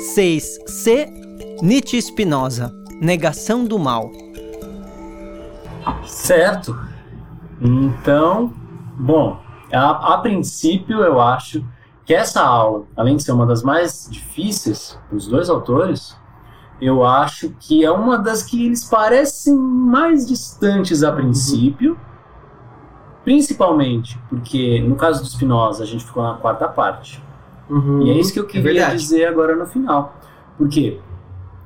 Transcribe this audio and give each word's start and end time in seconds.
6C 0.00 1.60
Nietzsche 1.60 2.00
Spinoza 2.00 2.72
Negação 3.02 3.66
do 3.66 3.78
Mal. 3.78 4.10
Certo. 6.06 6.74
Então, 7.60 8.50
bom, 8.96 9.38
a, 9.70 10.14
a 10.14 10.18
princípio 10.18 11.00
eu 11.00 11.20
acho 11.20 11.62
que 12.06 12.14
essa 12.14 12.40
aula, 12.40 12.86
além 12.96 13.16
de 13.16 13.22
ser 13.22 13.32
uma 13.32 13.44
das 13.44 13.62
mais 13.62 14.08
difíceis 14.10 14.98
para 15.06 15.18
os 15.18 15.26
dois 15.26 15.50
autores, 15.50 16.16
eu 16.80 17.04
acho 17.04 17.50
que 17.60 17.84
é 17.84 17.90
uma 17.90 18.16
das 18.16 18.42
que 18.42 18.64
eles 18.64 18.82
parecem 18.82 19.54
mais 19.54 20.26
distantes 20.26 21.02
a 21.02 21.12
princípio, 21.12 22.00
principalmente 23.22 24.18
porque 24.30 24.80
no 24.80 24.96
caso 24.96 25.22
do 25.22 25.28
Spinoza 25.28 25.82
a 25.82 25.86
gente 25.86 26.06
ficou 26.06 26.22
na 26.22 26.36
quarta 26.36 26.66
parte. 26.66 27.22
Uhum. 27.70 28.02
E 28.02 28.10
é 28.10 28.14
isso 28.18 28.32
que 28.32 28.40
eu 28.40 28.46
queria 28.46 28.72
verdade. 28.72 28.96
dizer 28.96 29.26
agora 29.26 29.54
no 29.54 29.64
final. 29.64 30.16
Porque 30.58 30.98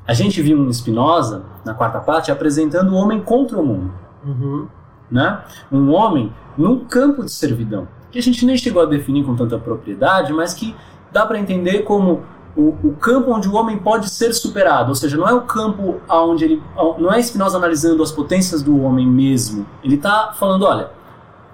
a 0.06 0.12
gente 0.12 0.40
viu 0.42 0.58
um 0.58 0.70
Spinoza, 0.72 1.44
na 1.64 1.72
quarta 1.72 1.98
parte, 1.98 2.30
apresentando 2.30 2.92
o 2.92 2.94
homem 2.94 3.20
contra 3.20 3.58
o 3.58 3.64
mundo. 3.64 3.90
Uhum. 4.24 4.68
Né? 5.10 5.40
Um 5.72 5.90
homem 5.92 6.32
num 6.56 6.80
campo 6.80 7.24
de 7.24 7.32
servidão, 7.32 7.88
que 8.10 8.18
a 8.18 8.22
gente 8.22 8.44
nem 8.44 8.56
chegou 8.56 8.82
a 8.82 8.86
definir 8.86 9.24
com 9.24 9.34
tanta 9.34 9.58
propriedade, 9.58 10.32
mas 10.32 10.54
que 10.54 10.77
dá 11.10 11.27
para 11.27 11.38
entender 11.38 11.80
como 11.80 12.22
o, 12.56 12.74
o 12.84 12.96
campo 13.00 13.32
onde 13.32 13.48
o 13.48 13.55
homem 13.55 13.78
pode 13.78 14.08
ser 14.08 14.32
superado, 14.32 14.91
ou 14.91 14.94
seja, 14.94 15.16
não 15.16 15.28
é 15.28 15.32
o 15.32 15.42
campo 15.42 16.00
onde 16.08 16.44
ele. 16.44 16.62
Não 16.98 17.12
é 17.12 17.20
Spinoza 17.20 17.56
analisando 17.56 18.02
as 18.02 18.12
potências 18.12 18.62
do 18.62 18.80
homem 18.80 19.06
mesmo. 19.06 19.66
Ele 19.82 19.96
está 19.96 20.32
falando: 20.38 20.64
olha, 20.64 20.91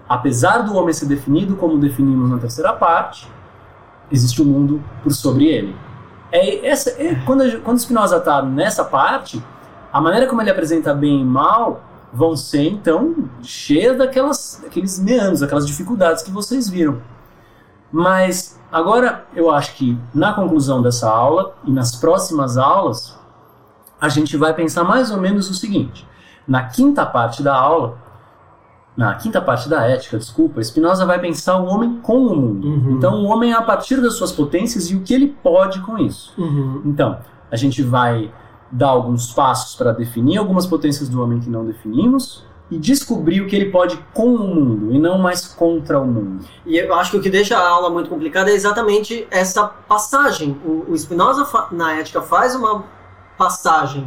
apesar 0.08 0.58
do 0.58 0.74
homem 0.76 0.92
ser 0.92 1.06
definido 1.06 1.56
como 1.56 1.78
definimos 1.78 2.28
na 2.28 2.38
terceira 2.38 2.72
parte, 2.72 3.26
existe 4.10 4.40
o 4.42 4.44
um 4.44 4.48
mundo 4.48 4.84
por 5.02 5.12
sobre 5.12 5.46
ele. 5.46 5.76
É, 6.32 6.66
essa, 6.66 6.90
é, 6.90 7.14
quando, 7.26 7.60
quando 7.62 7.78
Spinoza 7.78 8.18
está 8.18 8.42
nessa 8.42 8.84
parte, 8.84 9.42
a 9.92 10.00
maneira 10.00 10.26
como 10.26 10.40
ele 10.40 10.50
apresenta 10.50 10.94
bem 10.94 11.20
e 11.20 11.24
mal 11.24 11.82
vão 12.12 12.36
ser, 12.36 12.66
então, 12.66 13.28
cheias 13.42 13.96
daquelas, 13.96 14.60
daqueles 14.62 14.98
meandros, 14.98 15.40
daquelas 15.40 15.66
dificuldades 15.66 16.22
que 16.22 16.30
vocês 16.30 16.68
viram. 16.68 17.00
Mas 17.92 18.60
agora 18.70 19.26
eu 19.34 19.50
acho 19.50 19.74
que 19.74 19.98
na 20.14 20.32
conclusão 20.32 20.82
dessa 20.82 21.10
aula 21.10 21.54
e 21.64 21.72
nas 21.72 21.96
próximas 21.96 22.56
aulas, 22.56 23.18
a 24.00 24.08
gente 24.08 24.36
vai 24.36 24.54
pensar 24.54 24.84
mais 24.84 25.10
ou 25.10 25.20
menos 25.20 25.50
o 25.50 25.54
seguinte: 25.54 26.06
na 26.46 26.64
quinta 26.64 27.04
parte 27.04 27.42
da 27.42 27.54
aula, 27.54 27.98
na 29.00 29.14
quinta 29.14 29.40
parte 29.40 29.66
da 29.66 29.86
ética, 29.86 30.18
desculpa, 30.18 30.62
Spinoza 30.62 31.06
vai 31.06 31.18
pensar 31.18 31.56
o 31.56 31.64
homem 31.64 32.00
com 32.02 32.18
o 32.18 32.36
mundo. 32.36 32.68
Uhum. 32.68 32.90
Então, 32.98 33.14
o 33.24 33.28
homem 33.28 33.50
é 33.50 33.54
a 33.54 33.62
partir 33.62 33.98
das 33.98 34.12
suas 34.12 34.30
potências 34.30 34.90
e 34.90 34.94
o 34.94 35.00
que 35.00 35.14
ele 35.14 35.28
pode 35.42 35.80
com 35.80 35.96
isso. 35.96 36.34
Uhum. 36.36 36.82
Então, 36.84 37.18
a 37.50 37.56
gente 37.56 37.82
vai 37.82 38.30
dar 38.70 38.88
alguns 38.88 39.32
passos 39.32 39.74
para 39.74 39.92
definir 39.92 40.36
algumas 40.36 40.66
potências 40.66 41.08
do 41.08 41.22
homem 41.22 41.40
que 41.40 41.48
não 41.48 41.64
definimos 41.64 42.44
e 42.70 42.76
descobrir 42.76 43.40
o 43.40 43.46
que 43.46 43.56
ele 43.56 43.70
pode 43.70 43.96
com 44.12 44.34
o 44.34 44.38
mundo 44.38 44.94
e 44.94 44.98
não 44.98 45.16
mais 45.16 45.46
contra 45.46 45.98
o 45.98 46.06
mundo. 46.06 46.44
E 46.66 46.76
eu 46.76 46.94
acho 46.94 47.12
que 47.12 47.16
o 47.16 47.22
que 47.22 47.30
deixa 47.30 47.56
a 47.56 47.66
aula 47.66 47.88
muito 47.88 48.10
complicada 48.10 48.50
é 48.50 48.54
exatamente 48.54 49.26
essa 49.30 49.64
passagem. 49.66 50.60
O, 50.62 50.92
o 50.92 50.98
Spinoza, 50.98 51.48
na 51.72 51.94
ética, 51.94 52.20
faz 52.20 52.54
uma 52.54 52.84
passagem 53.38 54.06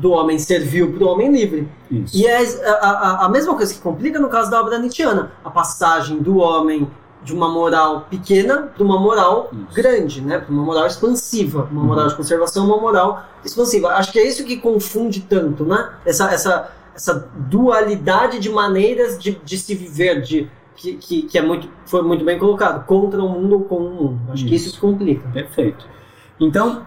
do 0.00 0.12
homem 0.12 0.38
servil 0.38 0.92
para 0.92 1.04
o 1.04 1.08
homem 1.08 1.30
livre. 1.30 1.68
Isso. 1.90 2.16
E 2.16 2.26
é 2.26 2.38
a, 2.64 2.72
a, 2.72 3.26
a 3.26 3.28
mesma 3.28 3.54
coisa 3.54 3.72
que 3.72 3.80
complica 3.80 4.18
no 4.18 4.28
caso 4.28 4.50
da 4.50 4.60
obra 4.60 4.78
nietzschiana. 4.78 5.32
A 5.44 5.50
passagem 5.50 6.18
do 6.18 6.38
homem 6.38 6.90
de 7.22 7.34
uma 7.34 7.48
moral 7.50 8.06
pequena 8.08 8.72
para 8.74 8.82
uma 8.82 8.98
moral 8.98 9.50
Isso. 9.52 9.74
grande, 9.74 10.20
né? 10.22 10.38
Para 10.38 10.52
uma 10.52 10.62
moral 10.62 10.86
expansiva, 10.86 11.68
uma 11.70 11.84
moral 11.84 12.08
de 12.08 12.14
conservação, 12.14 12.64
uma 12.64 12.78
moral 12.78 13.24
expansiva. 13.44 13.88
Acho 13.88 14.10
que 14.10 14.18
é 14.18 14.26
isso 14.26 14.42
que 14.44 14.56
confunde 14.56 15.20
tanto, 15.20 15.64
né? 15.64 15.90
Essa, 16.06 16.32
essa, 16.32 16.70
essa 16.94 17.28
dualidade 17.36 18.38
de 18.38 18.48
maneiras 18.48 19.18
de, 19.18 19.32
de 19.44 19.58
se 19.58 19.74
viver, 19.74 20.22
de 20.22 20.48
que, 20.74 20.94
que, 20.94 21.22
que 21.22 21.36
é 21.36 21.42
muito, 21.42 21.68
foi 21.84 22.00
muito 22.00 22.24
bem 22.24 22.38
colocado, 22.38 22.86
contra 22.86 23.22
o 23.22 23.28
mundo 23.28 23.56
ou 23.56 23.64
com 23.64 23.76
o 23.76 23.90
mundo. 23.90 24.20
Acho 24.32 24.46
que 24.46 24.54
Isso. 24.54 24.68
isso 24.68 24.80
complica. 24.80 25.28
Perfeito. 25.28 25.86
Então, 26.40 26.86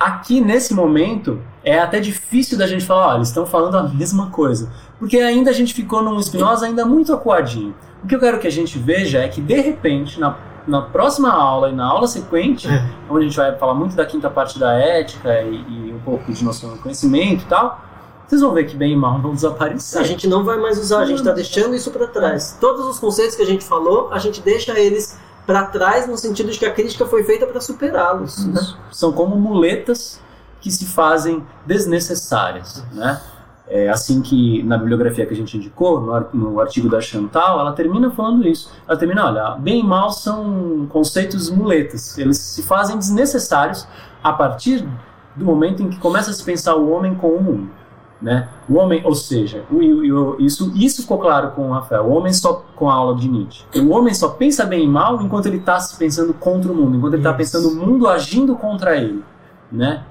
aqui 0.00 0.40
nesse 0.40 0.72
momento, 0.72 1.40
é 1.62 1.78
até 1.78 2.00
difícil 2.00 2.56
da 2.56 2.66
gente 2.66 2.86
falar, 2.86 3.08
olha, 3.08 3.16
eles 3.18 3.28
estão 3.28 3.44
falando 3.44 3.76
a 3.76 3.82
mesma 3.82 4.30
coisa. 4.30 4.70
Porque 4.98 5.18
ainda 5.18 5.50
a 5.50 5.54
gente 5.54 5.74
ficou 5.74 6.02
num 6.02 6.20
Spinoza 6.20 6.64
ainda 6.66 6.84
muito 6.86 7.12
acuadinho. 7.12 7.74
O 8.02 8.06
que 8.06 8.14
eu 8.16 8.20
quero 8.20 8.38
que 8.38 8.46
a 8.46 8.50
gente 8.50 8.78
veja 8.78 9.18
é 9.18 9.28
que, 9.28 9.40
de 9.42 9.60
repente, 9.60 10.18
na, 10.18 10.36
na 10.66 10.80
próxima 10.80 11.30
aula 11.30 11.68
e 11.68 11.74
na 11.74 11.86
aula 11.86 12.06
sequente, 12.06 12.66
É. 12.66 12.82
onde 13.10 13.26
a 13.26 13.28
gente 13.28 13.36
vai 13.36 13.54
falar 13.56 13.74
muito 13.74 13.94
da 13.94 14.06
quinta 14.06 14.30
parte 14.30 14.58
da 14.58 14.72
ética 14.72 15.42
e, 15.42 15.54
e 15.68 15.92
um 15.94 16.00
pouco 16.00 16.32
de 16.32 16.42
noção 16.42 16.70
do 16.70 16.78
conhecimento 16.78 17.42
e 17.44 17.46
tal, 17.46 17.80
vocês 18.26 18.40
vão 18.40 18.52
ver 18.52 18.64
que 18.64 18.76
bem 18.76 18.92
e 18.92 18.96
mal 18.96 19.20
vão 19.20 19.34
desaparecer. 19.34 20.00
A 20.00 20.04
gente 20.04 20.26
não 20.28 20.44
vai 20.44 20.56
mais 20.56 20.78
usar, 20.78 21.00
a 21.00 21.04
gente 21.04 21.18
está 21.18 21.32
deixando 21.32 21.74
isso 21.74 21.90
para 21.90 22.06
trás. 22.06 22.56
Todos 22.60 22.86
os 22.86 22.98
conceitos 22.98 23.34
que 23.36 23.42
a 23.42 23.46
gente 23.46 23.64
falou, 23.64 24.08
a 24.12 24.18
gente 24.18 24.40
deixa 24.40 24.78
eles 24.78 25.18
para 25.50 25.64
trás 25.64 26.06
no 26.06 26.16
sentido 26.16 26.52
de 26.52 26.58
que 26.60 26.64
a 26.64 26.72
crítica 26.72 27.04
foi 27.06 27.24
feita 27.24 27.44
para 27.44 27.60
superá-los. 27.60 28.46
né? 28.46 28.60
São 28.92 29.10
como 29.12 29.34
muletas 29.34 30.20
que 30.60 30.70
se 30.70 30.86
fazem 30.86 31.44
desnecessárias, 31.66 32.84
né? 32.92 33.20
É 33.66 33.88
assim 33.88 34.20
que 34.22 34.62
na 34.62 34.78
bibliografia 34.78 35.26
que 35.26 35.32
a 35.32 35.36
gente 35.36 35.56
indicou, 35.56 36.00
no, 36.00 36.12
ar- 36.12 36.28
no 36.32 36.60
artigo 36.60 36.88
da 36.88 37.00
Chantal, 37.00 37.58
ela 37.58 37.72
termina 37.72 38.10
falando 38.12 38.46
isso. 38.46 38.70
Ela 38.86 38.96
termina, 38.96 39.26
olha, 39.26 39.50
bem 39.58 39.80
e 39.80 39.82
mal 39.82 40.10
são 40.12 40.86
conceitos 40.88 41.50
muletas. 41.50 42.16
Eles 42.16 42.38
se 42.38 42.62
fazem 42.62 42.96
desnecessários 42.96 43.88
a 44.22 44.32
partir 44.32 44.86
do 45.34 45.44
momento 45.44 45.82
em 45.82 45.88
que 45.90 45.98
começa 45.98 46.30
a 46.30 46.34
se 46.34 46.44
pensar 46.44 46.76
o 46.76 46.90
homem 46.90 47.14
com 47.16 47.28
o 47.28 47.42
mundo. 47.42 47.70
Né? 48.20 48.48
O 48.68 48.74
homem, 48.76 49.00
ou 49.04 49.14
seja, 49.14 49.64
o- 49.70 49.76
o- 49.76 50.32
o- 50.32 50.40
isso, 50.42 50.70
isso 50.76 51.00
ficou 51.00 51.18
claro 51.18 51.52
com 51.52 51.70
o 51.70 51.72
Rafael, 51.72 52.04
o 52.04 52.10
homem 52.12 52.32
só 52.34 52.62
com 52.76 52.90
a 52.90 52.92
aula 52.94 53.16
de 53.16 53.26
Nietzsche. 53.26 53.64
O 53.76 53.88
homem 53.90 54.12
só 54.12 54.28
pensa 54.28 54.64
bem 54.66 54.84
e 54.84 54.88
mal 54.88 55.22
enquanto 55.22 55.46
ele 55.46 55.56
está 55.56 55.80
se 55.80 55.96
pensando 55.96 56.34
contra 56.34 56.70
o 56.70 56.74
mundo, 56.74 56.96
enquanto 56.98 57.14
ele 57.14 57.22
está 57.22 57.32
pensando 57.32 57.68
o 57.70 57.74
mundo 57.74 58.06
agindo 58.06 58.54
contra 58.56 58.94
ele. 58.96 59.24
Né? 59.72 60.04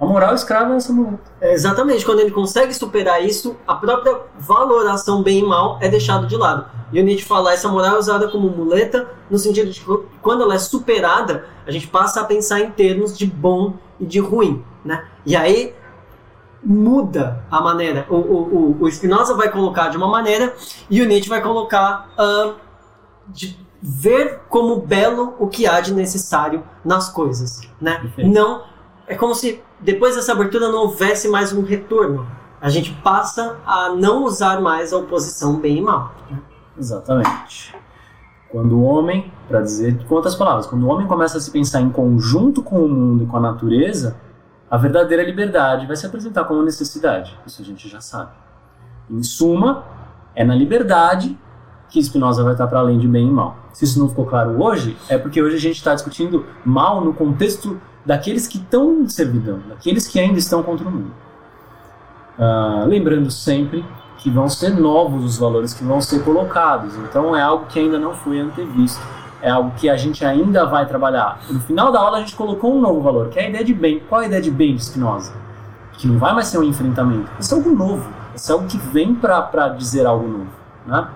A 0.00 0.06
moral 0.06 0.34
escrava 0.34 0.74
é 0.74 0.76
essa 0.76 0.92
muleta. 0.92 1.18
É, 1.40 1.52
exatamente, 1.52 2.04
quando 2.04 2.20
ele 2.20 2.30
consegue 2.30 2.72
superar 2.74 3.24
isso, 3.24 3.56
a 3.66 3.74
própria 3.74 4.18
valoração 4.38 5.22
bem 5.22 5.40
e 5.40 5.42
mal 5.44 5.78
é 5.80 5.88
deixada 5.88 6.26
de 6.26 6.36
lado. 6.36 6.66
E 6.92 7.00
o 7.00 7.04
Nietzsche 7.04 7.24
fala, 7.24 7.52
essa 7.52 7.68
moral 7.68 7.96
é 7.96 7.98
usada 7.98 8.28
como 8.28 8.48
muleta, 8.50 9.08
no 9.28 9.38
sentido 9.38 9.70
de 9.70 9.80
que 9.80 9.98
quando 10.20 10.42
ela 10.42 10.54
é 10.54 10.58
superada, 10.58 11.44
a 11.66 11.70
gente 11.72 11.88
passa 11.88 12.20
a 12.20 12.24
pensar 12.24 12.60
em 12.60 12.70
termos 12.70 13.16
de 13.16 13.26
bom 13.26 13.74
e 13.98 14.04
de 14.06 14.20
ruim. 14.20 14.62
Né? 14.84 15.04
E 15.24 15.34
aí 15.36 15.74
muda 16.64 17.44
a 17.50 17.60
maneira. 17.60 18.06
O, 18.08 18.16
o, 18.16 18.76
o, 18.80 18.90
Spinoza 18.90 19.34
vai 19.34 19.50
colocar 19.50 19.88
de 19.88 19.96
uma 19.96 20.08
maneira 20.08 20.54
e 20.88 21.02
o 21.02 21.06
Nietzsche 21.06 21.28
vai 21.28 21.40
colocar 21.40 22.08
ah, 22.16 22.54
de 23.28 23.58
ver 23.80 24.40
como 24.48 24.76
belo 24.76 25.34
o 25.38 25.48
que 25.48 25.66
há 25.66 25.80
de 25.80 25.92
necessário 25.92 26.62
nas 26.84 27.08
coisas. 27.08 27.62
Né? 27.80 27.98
Perfeito. 27.98 28.30
Não 28.30 28.72
é 29.06 29.14
como 29.14 29.34
se 29.34 29.62
depois 29.80 30.16
dessa 30.16 30.32
abertura 30.32 30.68
não 30.68 30.82
houvesse 30.82 31.28
mais 31.28 31.52
um 31.52 31.62
retorno. 31.62 32.26
A 32.60 32.68
gente 32.68 32.92
passa 33.02 33.56
a 33.66 33.90
não 33.90 34.24
usar 34.24 34.60
mais 34.60 34.92
a 34.92 34.98
oposição 34.98 35.56
bem 35.56 35.78
e 35.78 35.82
mal. 35.82 36.14
Exatamente. 36.78 37.74
Quando 38.48 38.78
o 38.78 38.82
homem, 38.82 39.32
para 39.48 39.60
dizer 39.60 40.04
com 40.06 40.14
outras 40.14 40.34
palavras, 40.34 40.66
quando 40.66 40.84
o 40.84 40.88
homem 40.88 41.06
começa 41.06 41.38
a 41.38 41.40
se 41.40 41.50
pensar 41.50 41.80
em 41.80 41.90
conjunto 41.90 42.62
com 42.62 42.84
o 42.84 42.88
mundo 42.88 43.24
e 43.24 43.26
com 43.26 43.36
a 43.36 43.40
natureza, 43.40 44.16
a 44.72 44.78
verdadeira 44.78 45.22
liberdade 45.22 45.86
vai 45.86 45.94
se 45.94 46.06
apresentar 46.06 46.44
como 46.44 46.62
necessidade. 46.62 47.38
Isso 47.46 47.60
a 47.60 47.64
gente 47.64 47.86
já 47.90 48.00
sabe. 48.00 48.30
Em 49.10 49.22
suma, 49.22 49.84
é 50.34 50.42
na 50.42 50.54
liberdade 50.54 51.38
que 51.90 52.02
Spinoza 52.02 52.42
vai 52.42 52.54
estar 52.54 52.66
para 52.66 52.78
além 52.78 52.98
de 52.98 53.06
bem 53.06 53.28
e 53.28 53.30
mal. 53.30 53.54
Se 53.74 53.84
isso 53.84 53.98
não 53.98 54.08
ficou 54.08 54.24
claro 54.24 54.62
hoje, 54.62 54.96
é 55.10 55.18
porque 55.18 55.42
hoje 55.42 55.56
a 55.56 55.60
gente 55.60 55.76
está 55.76 55.94
discutindo 55.94 56.46
mal 56.64 57.04
no 57.04 57.12
contexto 57.12 57.78
daqueles 58.06 58.48
que 58.48 58.56
estão 58.56 59.02
em 59.02 59.08
servidão, 59.10 59.60
daqueles 59.68 60.08
que 60.08 60.18
ainda 60.18 60.38
estão 60.38 60.62
contra 60.62 60.88
o 60.88 60.90
mundo. 60.90 61.12
Ah, 62.38 62.86
lembrando 62.88 63.30
sempre 63.30 63.84
que 64.16 64.30
vão 64.30 64.48
ser 64.48 64.70
novos 64.70 65.22
os 65.22 65.36
valores 65.36 65.74
que 65.74 65.84
vão 65.84 66.00
ser 66.00 66.24
colocados. 66.24 66.96
Então 66.96 67.36
é 67.36 67.42
algo 67.42 67.66
que 67.66 67.78
ainda 67.78 67.98
não 67.98 68.14
foi 68.14 68.40
antevisto. 68.40 69.02
É 69.42 69.50
algo 69.50 69.72
que 69.76 69.90
a 69.90 69.96
gente 69.96 70.24
ainda 70.24 70.64
vai 70.64 70.86
trabalhar. 70.86 71.40
No 71.50 71.60
final 71.60 71.90
da 71.90 71.98
aula 71.98 72.18
a 72.18 72.20
gente 72.20 72.36
colocou 72.36 72.74
um 72.74 72.80
novo 72.80 73.00
valor, 73.00 73.28
que 73.28 73.38
é 73.38 73.46
a 73.46 73.48
ideia 73.48 73.64
de 73.64 73.74
bem. 73.74 74.00
Qual 74.08 74.20
é 74.20 74.24
a 74.24 74.26
ideia 74.28 74.40
de 74.40 74.50
bem 74.50 74.76
de 74.76 74.84
Spinoza? 74.84 75.34
Que 75.94 76.06
não 76.06 76.18
vai 76.18 76.32
mais 76.32 76.46
ser 76.46 76.58
um 76.58 76.62
enfrentamento. 76.62 77.30
Isso 77.40 77.52
é 77.52 77.58
algo 77.58 77.70
novo. 77.74 78.08
Isso 78.34 78.50
é 78.50 78.54
algo 78.54 78.68
que 78.68 78.78
vem 78.78 79.14
para 79.14 79.68
dizer 79.70 80.06
algo 80.06 80.26
novo. 80.26 80.50
Né? 80.86 81.08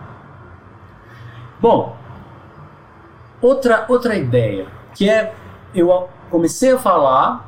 Bom, 1.60 1.96
outra, 3.40 3.86
outra 3.88 4.16
ideia, 4.16 4.66
que 4.92 5.08
é 5.08 5.32
eu 5.74 6.08
comecei 6.30 6.72
a 6.72 6.78
falar 6.78 7.46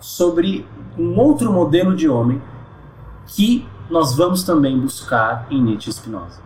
sobre 0.00 0.66
um 0.98 1.18
outro 1.18 1.52
modelo 1.52 1.94
de 1.94 2.08
homem 2.08 2.40
que 3.26 3.66
nós 3.88 4.16
vamos 4.16 4.42
também 4.42 4.78
buscar 4.78 5.46
em 5.50 5.62
Nietzsche 5.62 5.90
e 5.90 5.92
Spinoza. 5.92 6.40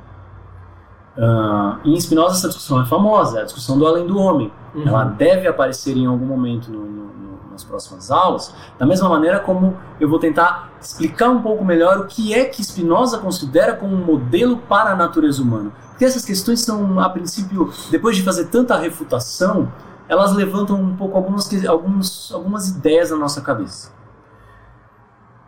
Ah, 1.22 1.78
em 1.84 2.00
Spinoza 2.00 2.37
essa 2.37 2.49
discussão 2.49 2.81
é 2.81 2.87
famosa, 2.87 3.38
é 3.38 3.43
a 3.43 3.44
discussão 3.44 3.78
do 3.78 3.87
além 3.87 4.06
do 4.06 4.19
homem. 4.19 4.50
Uhum. 4.75 4.88
Ela 4.88 5.05
deve 5.05 5.46
aparecer 5.46 5.94
em 5.96 6.06
algum 6.06 6.25
momento 6.25 6.70
no- 6.70 6.78
no- 6.81 6.87
no- 6.87 7.40
na 7.44 7.50
nas 7.50 7.64
próximas 7.64 8.11
aulas, 8.11 8.55
da 8.78 8.87
mesma 8.87 9.06
maneira 9.08 9.38
como 9.40 9.76
eu 9.99 10.08
vou 10.08 10.19
tentar 10.19 10.70
explicar 10.81 11.28
um 11.28 11.43
pouco 11.43 11.62
melhor 11.64 11.99
o 11.99 12.06
que 12.06 12.32
é 12.32 12.44
que 12.46 12.64
Spinoza 12.64 13.19
considera 13.19 13.75
como 13.75 13.94
um 13.94 14.02
modelo 14.02 14.56
para 14.56 14.93
a 14.93 14.96
natureza 14.96 15.43
humana. 15.43 15.70
Porque 15.90 16.06
essas 16.06 16.25
questões 16.25 16.61
são, 16.62 16.99
a 16.99 17.11
princípio, 17.11 17.70
depois 17.90 18.16
de 18.16 18.23
fazer 18.23 18.46
tanta 18.46 18.78
refutação, 18.78 19.70
elas 20.08 20.32
levantam 20.32 20.81
um 20.81 20.96
pouco 20.96 21.19
algumas, 21.19 21.50
alguns, 21.66 22.32
algumas 22.32 22.70
ideias 22.70 23.11
na 23.11 23.16
nossa 23.19 23.43
cabeça. 23.43 23.93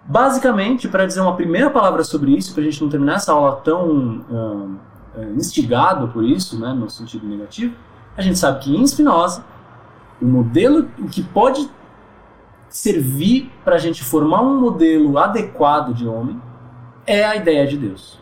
Basicamente, 0.05 0.89
para 0.89 1.07
dizer 1.07 1.21
uma 1.21 1.35
primeira 1.37 1.71
palavra 1.71 2.03
sobre 2.05 2.33
isso, 2.37 2.53
para 2.53 2.63
a 2.63 2.65
gente 2.65 2.83
não 2.83 2.91
terminar 2.91 3.15
essa 3.15 3.33
aula 3.33 3.57
tão 3.65 4.25
uh, 4.31 4.77
instigado 5.37 6.09
por 6.09 6.25
isso, 6.25 6.59
né, 6.59 6.73
no 6.73 6.89
sentido 6.89 7.27
negativo, 7.27 7.75
a 8.17 8.23
gente 8.23 8.39
sabe 8.39 8.61
que 8.61 8.75
em 8.75 8.87
Spinoza, 8.87 9.45
o 10.21 10.27
modelo, 10.27 10.89
o 10.99 11.09
que 11.09 11.23
pode 11.23 11.69
servir 12.69 13.51
para 13.65 13.77
a 13.77 13.79
gente 13.79 14.03
formar 14.03 14.43
um 14.43 14.59
modelo 14.59 15.19
adequado 15.19 15.93
de 15.93 16.07
homem 16.07 16.41
é 17.07 17.25
a 17.25 17.37
ideia 17.37 17.67
de 17.67 17.77
Deus. 17.77 18.21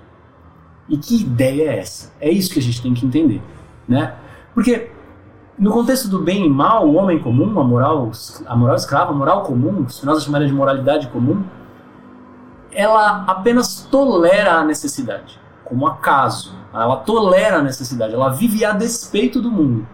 E 0.89 0.97
que 0.97 1.23
ideia 1.23 1.71
é 1.71 1.79
essa? 1.79 2.13
É 2.21 2.29
isso 2.31 2.53
que 2.53 2.59
a 2.59 2.63
gente 2.63 2.83
tem 2.83 2.93
que 2.93 3.07
entender, 3.07 3.41
né? 3.87 4.17
Porque 4.53 4.91
no 5.57 5.71
contexto 5.71 6.09
do 6.09 6.19
bem 6.19 6.47
e 6.47 6.49
mal, 6.49 6.89
o 6.89 6.95
homem 6.95 7.19
comum, 7.19 7.61
a 7.61 7.63
moral, 7.63 8.11
a 8.47 8.57
moral 8.57 8.77
escrava, 8.77 9.13
a 9.13 9.15
moral 9.15 9.43
comum, 9.43 9.87
Spinoza 9.89 10.23
chamaria 10.23 10.49
de 10.49 10.55
moralidade 10.55 11.07
comum, 11.09 11.45
ela 12.73 13.25
apenas 13.27 13.87
tolera 13.91 14.55
a 14.55 14.65
necessidade, 14.65 15.39
como 15.71 15.87
acaso. 15.87 16.53
Ela 16.75 16.97
tolera 16.97 17.59
a 17.59 17.63
necessidade, 17.63 18.13
ela 18.13 18.29
vive 18.29 18.65
a 18.65 18.73
despeito 18.73 19.41
do 19.41 19.51
mundo. 19.51 19.87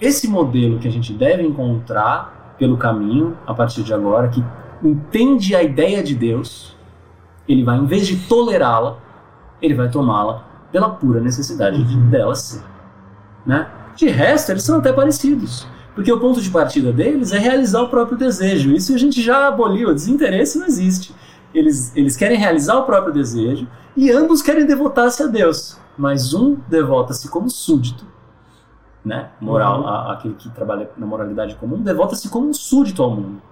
Esse 0.00 0.28
modelo 0.28 0.78
que 0.78 0.86
a 0.86 0.92
gente 0.92 1.12
deve 1.12 1.42
encontrar 1.42 2.54
pelo 2.58 2.76
caminho, 2.76 3.36
a 3.46 3.54
partir 3.54 3.82
de 3.82 3.92
agora, 3.92 4.28
que 4.28 4.44
entende 4.82 5.56
a 5.56 5.62
ideia 5.62 6.02
de 6.02 6.14
Deus, 6.14 6.76
ele 7.48 7.64
vai, 7.64 7.78
em 7.78 7.86
vez 7.86 8.06
de 8.06 8.16
tolerá-la, 8.28 8.98
ele 9.60 9.74
vai 9.74 9.90
tomá-la 9.90 10.44
pela 10.70 10.90
pura 10.90 11.20
necessidade 11.20 11.80
uhum. 11.80 12.08
dela 12.08 12.34
ser. 12.34 12.62
Né? 13.44 13.66
De 13.96 14.08
resto, 14.08 14.52
eles 14.52 14.62
são 14.62 14.78
até 14.78 14.92
parecidos. 14.92 15.66
Porque 15.94 16.12
o 16.12 16.20
ponto 16.20 16.40
de 16.40 16.48
partida 16.50 16.92
deles 16.92 17.32
é 17.32 17.38
realizar 17.38 17.82
o 17.82 17.88
próprio 17.88 18.16
desejo. 18.16 18.72
Isso 18.72 18.94
a 18.94 18.98
gente 18.98 19.20
já 19.20 19.48
aboliu, 19.48 19.88
o 19.88 19.94
desinteresse 19.94 20.58
não 20.58 20.66
existe. 20.66 21.14
Eles, 21.54 21.94
eles 21.96 22.16
querem 22.16 22.38
realizar 22.38 22.76
o 22.76 22.84
próprio 22.84 23.12
desejo 23.12 23.66
e 23.96 24.10
ambos 24.10 24.42
querem 24.42 24.66
devotar-se 24.66 25.22
a 25.22 25.26
Deus. 25.26 25.78
Mas 25.96 26.32
um 26.32 26.56
devota-se 26.68 27.28
como 27.28 27.50
súdito, 27.50 28.06
né? 29.04 29.30
Moral, 29.40 29.80
uhum. 29.80 29.88
a, 29.88 30.12
aquele 30.12 30.34
que 30.34 30.48
trabalha 30.50 30.90
na 30.96 31.06
moralidade 31.06 31.54
comum, 31.56 31.78
devota-se 31.82 32.28
como 32.28 32.48
um 32.48 32.54
súdito 32.54 33.02
ao 33.02 33.10
mundo. 33.10 33.42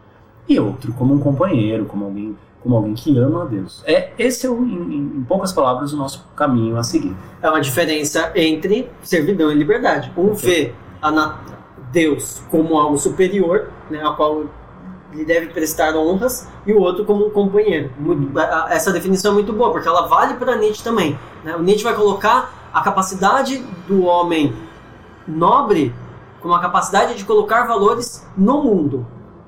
E 0.48 0.58
outro 0.58 0.92
como 0.94 1.12
um 1.14 1.18
companheiro, 1.18 1.84
como 1.84 2.06
alguém, 2.06 2.36
como 2.62 2.76
alguém 2.76 2.94
que 2.94 3.16
ama 3.18 3.42
a 3.42 3.44
Deus. 3.44 3.82
É 3.84 4.12
esse 4.18 4.46
é 4.46 4.50
o, 4.50 4.64
em, 4.64 5.18
em 5.18 5.24
poucas 5.24 5.52
palavras 5.52 5.92
o 5.92 5.96
nosso 5.96 6.24
caminho 6.34 6.78
a 6.78 6.82
seguir. 6.82 7.14
É 7.42 7.50
uma 7.50 7.60
diferença 7.60 8.32
entre 8.34 8.88
servidão 9.02 9.52
e 9.52 9.54
liberdade. 9.54 10.10
Um 10.16 10.32
vê 10.32 10.72
a, 11.02 11.10
Deus 11.92 12.42
como 12.50 12.78
algo 12.78 12.98
superior, 12.98 13.70
né, 13.90 14.02
a 14.02 14.12
qual 14.12 14.44
lhe 15.12 15.24
deve 15.24 15.46
prestar 15.48 15.96
honras, 15.96 16.48
e 16.66 16.72
o 16.72 16.80
outro 16.80 17.04
como 17.04 17.26
um 17.26 17.30
companheiro. 17.30 17.90
Muito, 17.98 18.38
essa 18.68 18.92
definição 18.92 19.32
é 19.32 19.34
muito 19.34 19.52
boa, 19.52 19.70
porque 19.70 19.88
ela 19.88 20.06
vale 20.06 20.34
para 20.34 20.56
Nietzsche 20.56 20.82
também. 20.82 21.18
Né? 21.44 21.56
O 21.56 21.62
Nietzsche 21.62 21.84
vai 21.84 21.94
colocar 21.94 22.70
a 22.72 22.80
capacidade 22.82 23.58
do 23.86 24.04
homem 24.04 24.54
nobre 25.26 25.94
como 26.40 26.54
a 26.54 26.60
capacidade 26.60 27.14
de 27.14 27.24
colocar 27.24 27.66
valores 27.66 28.26
no 28.36 28.62
mundo, 28.62 29.06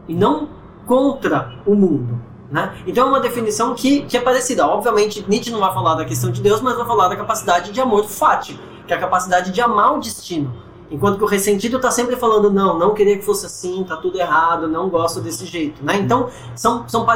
e 0.08 0.14
não 0.14 0.48
contra 0.86 1.54
o 1.66 1.74
mundo. 1.74 2.20
Né? 2.50 2.74
Então 2.86 3.06
é 3.06 3.10
uma 3.10 3.20
definição 3.20 3.74
que, 3.74 4.02
que 4.02 4.16
é 4.16 4.20
parecida. 4.20 4.66
Obviamente, 4.66 5.24
Nietzsche 5.28 5.52
não 5.52 5.60
vai 5.60 5.72
falar 5.72 5.94
da 5.94 6.04
questão 6.04 6.32
de 6.32 6.40
Deus, 6.42 6.60
mas 6.60 6.76
vai 6.76 6.86
falar 6.86 7.08
da 7.08 7.16
capacidade 7.16 7.70
de 7.70 7.80
amor 7.80 8.04
fati, 8.06 8.58
que 8.86 8.92
é 8.92 8.96
a 8.96 9.00
capacidade 9.00 9.52
de 9.52 9.60
amar 9.60 9.94
o 9.94 10.00
destino 10.00 10.69
Enquanto 10.90 11.18
que 11.18 11.24
o 11.24 11.26
ressentido 11.26 11.76
está 11.76 11.90
sempre 11.90 12.16
falando, 12.16 12.50
não, 12.50 12.78
não 12.78 12.94
queria 12.94 13.16
que 13.16 13.24
fosse 13.24 13.46
assim, 13.46 13.84
tá 13.84 13.96
tudo 13.96 14.18
errado, 14.18 14.66
não 14.66 14.88
gosto 14.88 15.20
desse 15.20 15.46
jeito. 15.46 15.84
Né? 15.84 15.96
Então, 15.98 16.28
são, 16.56 16.88
são, 16.88 17.06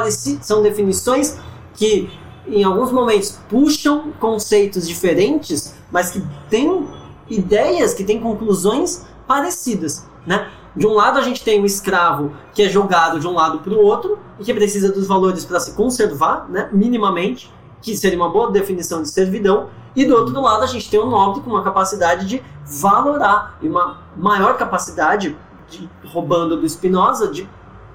são 0.41 0.61
definições 0.61 1.37
que, 1.73 2.09
em 2.47 2.63
alguns 2.63 2.91
momentos, 2.91 3.37
puxam 3.49 4.13
conceitos 4.19 4.87
diferentes, 4.87 5.75
mas 5.91 6.11
que 6.11 6.23
têm 6.49 6.87
ideias, 7.29 7.93
que 7.93 8.03
têm 8.03 8.19
conclusões 8.19 9.05
parecidas. 9.27 10.05
Né? 10.25 10.49
De 10.75 10.87
um 10.87 10.93
lado, 10.93 11.19
a 11.19 11.21
gente 11.21 11.43
tem 11.43 11.61
o 11.61 11.65
escravo 11.65 12.33
que 12.53 12.61
é 12.61 12.69
jogado 12.69 13.19
de 13.19 13.27
um 13.27 13.33
lado 13.33 13.59
para 13.59 13.73
o 13.73 13.79
outro 13.79 14.19
e 14.39 14.43
que 14.43 14.53
precisa 14.53 14.91
dos 14.91 15.07
valores 15.07 15.45
para 15.45 15.59
se 15.59 15.73
conservar, 15.73 16.49
né, 16.49 16.69
minimamente, 16.71 17.51
que 17.85 17.95
seria 17.95 18.17
uma 18.17 18.29
boa 18.29 18.49
definição 18.51 19.03
de 19.03 19.09
servidão. 19.09 19.69
E 19.95 20.05
do 20.05 20.15
outro 20.15 20.41
lado, 20.41 20.63
a 20.63 20.67
gente 20.67 20.89
tem 20.89 20.99
o 20.99 21.05
nobre 21.05 21.41
com 21.41 21.51
uma 21.51 21.63
capacidade 21.63 22.25
de 22.25 22.41
valorar 22.65 23.59
e 23.61 23.69
uma 23.69 23.99
maior 24.17 24.57
capacidade, 24.57 25.37
de, 25.69 25.87
roubando 26.03 26.57
do 26.59 26.67
Spinoza, 26.67 27.27
de 27.27 27.47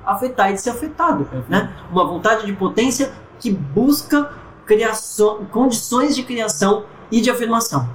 afetar 0.07 0.51
e 0.51 0.55
de 0.55 0.61
ser 0.61 0.71
afetado. 0.71 1.29
Uhum. 1.33 1.43
Né? 1.49 1.75
Uma 1.91 2.05
vontade 2.05 2.47
de 2.47 2.53
potência 2.53 3.13
que 3.41 3.51
busca 3.51 4.31
criação, 4.65 5.45
condições 5.51 6.15
de 6.15 6.23
criação 6.23 6.85
e 7.11 7.21
de 7.21 7.29
afirmação. 7.29 7.89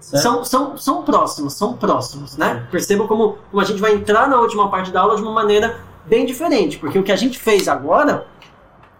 São, 0.00 0.42
são, 0.42 0.78
são 0.78 1.02
próximos, 1.02 1.54
são 1.54 1.74
próximos, 1.74 2.36
né? 2.36 2.64
É. 2.66 2.70
Perceba 2.70 3.06
como, 3.08 3.38
como 3.50 3.60
a 3.60 3.64
gente 3.64 3.80
vai 3.80 3.92
entrar 3.92 4.28
na 4.28 4.40
última 4.40 4.70
parte 4.70 4.90
da 4.90 5.00
aula 5.00 5.16
de 5.16 5.22
uma 5.22 5.32
maneira 5.32 5.80
bem 6.06 6.24
diferente, 6.24 6.78
porque 6.78 6.98
o 6.98 7.02
que 7.02 7.10
a 7.10 7.16
gente 7.16 7.38
fez 7.38 7.66
agora, 7.66 8.26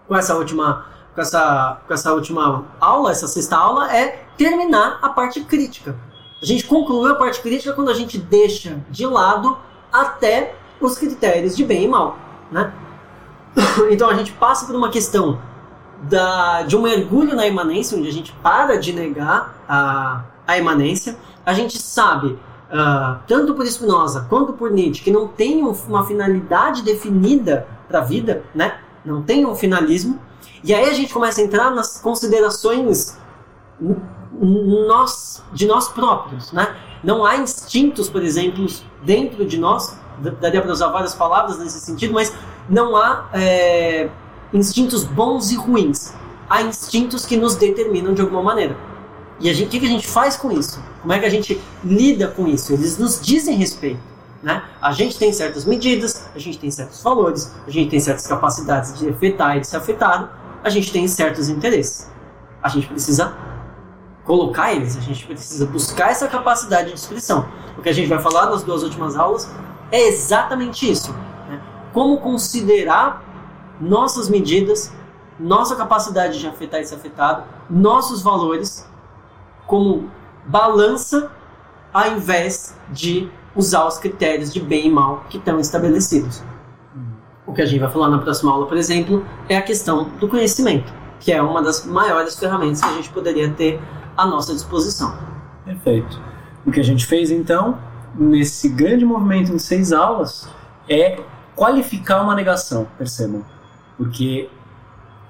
com 0.05 0.15
essa 0.15 0.35
última, 0.35 0.85
com 1.17 1.21
essa, 1.21 1.81
com 1.87 1.93
essa 1.95 2.13
última 2.13 2.65
aula, 2.79 3.09
essa 3.09 3.27
sexta 3.27 3.57
aula, 3.57 3.91
é 3.91 4.23
terminar 4.37 4.99
a 5.01 5.09
parte 5.09 5.41
crítica. 5.41 5.95
A 6.39 6.45
gente 6.45 6.67
concluiu 6.67 7.11
a 7.11 7.15
parte 7.15 7.41
crítica 7.41 7.73
quando 7.73 7.89
a 7.89 7.93
gente 7.95 8.19
deixa 8.19 8.79
de 8.87 9.03
lado 9.03 9.57
até 9.91 10.53
os 10.79 10.95
critérios 10.95 11.57
de 11.57 11.65
bem 11.65 11.85
e 11.85 11.87
mal, 11.87 12.19
né? 12.51 12.71
Então 13.89 14.07
a 14.07 14.13
gente 14.13 14.31
passa 14.33 14.67
por 14.67 14.75
uma 14.75 14.91
questão 14.91 15.41
da, 16.03 16.61
de 16.61 16.77
um 16.77 16.83
mergulho 16.83 17.35
na 17.35 17.47
imanência, 17.47 17.97
onde 17.97 18.07
a 18.07 18.13
gente 18.13 18.31
para 18.43 18.77
de 18.77 18.93
negar 18.93 19.55
a, 19.67 20.21
a 20.45 20.55
imanência. 20.55 21.17
A 21.43 21.51
gente 21.51 21.79
sabe, 21.79 22.27
uh, 22.27 23.17
tanto 23.27 23.55
por 23.55 23.65
Spinoza 23.65 24.27
quanto 24.29 24.53
por 24.53 24.69
Nietzsche, 24.69 25.01
que 25.01 25.09
não 25.09 25.27
tem 25.27 25.63
uma 25.63 26.05
finalidade 26.05 26.83
definida 26.83 27.67
para 27.87 28.01
a 28.01 28.03
vida, 28.03 28.43
né? 28.53 28.77
Não 29.03 29.23
tem 29.23 29.47
um 29.47 29.55
finalismo. 29.55 30.26
E 30.63 30.73
aí 30.73 30.89
a 30.89 30.93
gente 30.93 31.13
começa 31.13 31.41
a 31.41 31.43
entrar 31.43 31.71
nas 31.71 31.99
considerações 32.01 33.17
nós, 34.39 35.43
de 35.53 35.65
nós 35.65 35.87
próprios, 35.87 36.51
né? 36.51 36.75
Não 37.03 37.25
há 37.25 37.37
instintos, 37.37 38.09
por 38.09 38.23
exemplo, 38.23 38.65
dentro 39.03 39.45
de 39.45 39.57
nós, 39.57 39.97
daria 40.41 40.61
para 40.61 40.71
usar 40.71 40.87
várias 40.87 41.13
palavras 41.13 41.59
nesse 41.59 41.79
sentido, 41.79 42.13
mas 42.13 42.33
não 42.69 42.95
há 42.95 43.29
é, 43.33 44.09
instintos 44.53 45.03
bons 45.03 45.51
e 45.51 45.55
ruins. 45.55 46.13
Há 46.49 46.61
instintos 46.61 47.25
que 47.25 47.37
nos 47.37 47.55
determinam 47.55 48.13
de 48.13 48.21
alguma 48.21 48.41
maneira. 48.41 48.75
E 49.39 49.51
o 49.51 49.67
que, 49.67 49.79
que 49.79 49.85
a 49.85 49.89
gente 49.89 50.07
faz 50.07 50.35
com 50.35 50.51
isso? 50.51 50.81
Como 51.01 51.13
é 51.13 51.19
que 51.19 51.25
a 51.25 51.29
gente 51.29 51.61
lida 51.83 52.27
com 52.27 52.47
isso? 52.47 52.73
Eles 52.73 52.97
nos 52.97 53.21
dizem 53.21 53.55
respeito. 53.55 53.99
Né? 54.41 54.63
A 54.81 54.91
gente 54.91 55.17
tem 55.17 55.33
certas 55.33 55.65
medidas, 55.65 56.29
a 56.33 56.39
gente 56.39 56.59
tem 56.59 56.69
certos 56.69 57.01
valores, 57.01 57.53
a 57.65 57.71
gente 57.71 57.89
tem 57.89 57.99
certas 57.99 58.27
capacidades 58.27 58.97
de 58.97 59.09
afetar 59.09 59.57
e 59.57 59.61
de 59.61 59.67
ser 59.67 59.77
afetado, 59.77 60.29
a 60.63 60.69
gente 60.69 60.91
tem 60.91 61.07
certos 61.07 61.49
interesses. 61.49 62.09
A 62.61 62.69
gente 62.69 62.87
precisa 62.87 63.35
colocar 64.23 64.73
eles, 64.73 64.97
a 64.97 65.01
gente 65.01 65.25
precisa 65.25 65.65
buscar 65.65 66.11
essa 66.11 66.27
capacidade 66.27 66.89
de 66.89 66.95
expressão. 66.95 67.47
O 67.77 67.81
que 67.81 67.89
a 67.89 67.93
gente 67.93 68.07
vai 68.07 68.19
falar 68.19 68.47
nas 68.47 68.63
duas 68.63 68.83
últimas 68.83 69.15
aulas 69.15 69.49
é 69.91 70.07
exatamente 70.07 70.89
isso. 70.89 71.13
Né? 71.49 71.61
Como 71.93 72.19
considerar 72.19 73.23
nossas 73.79 74.29
medidas, 74.29 74.91
nossa 75.39 75.75
capacidade 75.75 76.39
de 76.39 76.47
afetar 76.47 76.81
e 76.81 76.85
ser 76.85 76.95
afetado, 76.95 77.43
nossos 77.69 78.21
valores 78.21 78.87
como 79.65 80.09
balança 80.45 81.31
ao 81.93 82.11
invés 82.11 82.75
de 82.89 83.29
usar 83.57 83.85
os 83.85 83.97
critérios 83.97 84.53
de 84.53 84.61
bem 84.61 84.87
e 84.87 84.89
mal 84.89 85.25
que 85.29 85.37
estão 85.37 85.59
estabelecidos. 85.59 86.43
O 87.45 87.53
que 87.53 87.61
a 87.61 87.65
gente 87.65 87.79
vai 87.79 87.89
falar 87.89 88.09
na 88.09 88.19
próxima 88.19 88.51
aula, 88.51 88.67
por 88.67 88.77
exemplo, 88.77 89.25
é 89.49 89.57
a 89.57 89.61
questão 89.61 90.09
do 90.19 90.27
conhecimento, 90.27 90.93
que 91.19 91.31
é 91.31 91.41
uma 91.41 91.61
das 91.61 91.85
maiores 91.85 92.37
ferramentas 92.37 92.81
que 92.81 92.87
a 92.87 92.93
gente 92.93 93.09
poderia 93.09 93.49
ter 93.49 93.81
à 94.15 94.25
nossa 94.25 94.53
disposição. 94.53 95.17
Perfeito. 95.65 96.21
O 96.65 96.71
que 96.71 96.79
a 96.79 96.83
gente 96.83 97.05
fez 97.05 97.31
então, 97.31 97.77
nesse 98.13 98.69
grande 98.69 99.03
movimento 99.05 99.51
em 99.51 99.57
seis 99.57 99.91
aulas, 99.91 100.47
é 100.87 101.19
qualificar 101.55 102.21
uma 102.21 102.35
negação, 102.35 102.87
percebam. 102.97 103.43
Porque 103.97 104.49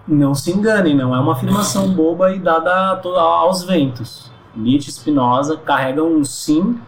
não 0.07 0.34
se 0.36 0.51
enganem, 0.51 0.96
não 0.96 1.15
é 1.15 1.19
uma 1.19 1.34
afirmação 1.34 1.93
boba 1.93 2.34
e 2.34 2.39
dada 2.39 3.00
aos 3.15 3.63
ventos. 3.63 4.31
Nietzsche 4.55 4.89
e 4.89 4.93
Spinoza 4.93 5.55
carregam 5.57 6.07
um 6.07 6.24
sim 6.24 6.79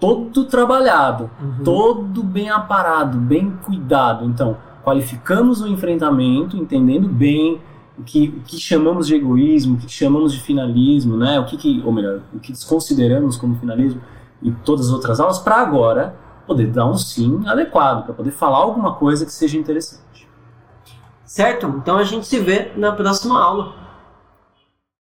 todo 0.00 0.44
trabalhado, 0.44 1.30
Uhum. 1.40 1.64
todo 1.64 2.22
bem 2.22 2.50
aparado, 2.50 3.18
bem 3.18 3.50
cuidado. 3.62 4.24
Então, 4.24 4.56
qualificamos 4.84 5.60
o 5.60 5.66
enfrentamento, 5.68 6.56
entendendo 6.56 7.08
bem 7.08 7.60
o 7.98 8.02
que, 8.04 8.28
o 8.28 8.40
que 8.42 8.58
chamamos 8.58 9.06
de 9.08 9.14
egoísmo, 9.16 9.74
o 9.74 9.78
que 9.78 9.88
chamamos 9.90 10.32
de 10.32 10.40
finalismo, 10.40 11.16
né? 11.16 11.38
O 11.40 11.44
que, 11.44 11.56
que 11.56 11.82
ou 11.84 11.92
melhor, 11.92 12.20
o 12.32 12.38
que 12.38 12.52
desconsideramos 12.52 13.36
como 13.36 13.56
finalismo 13.56 14.00
e 14.40 14.52
todas 14.52 14.86
as 14.86 14.92
outras 14.92 15.18
aulas, 15.18 15.38
para 15.40 15.56
agora 15.56 16.14
poder 16.46 16.68
dar 16.68 16.86
um 16.86 16.94
sim 16.96 17.42
adequado, 17.46 18.04
para 18.04 18.14
poder 18.14 18.30
falar 18.30 18.58
alguma 18.58 18.94
coisa 18.94 19.26
que 19.26 19.32
seja 19.32 19.58
interessante. 19.58 20.28
Certo? 21.24 21.66
Então 21.82 21.98
a 21.98 22.04
gente 22.04 22.26
se 22.26 22.38
vê 22.40 22.72
na 22.76 22.92
próxima 22.92 23.38
aula. 23.38 23.74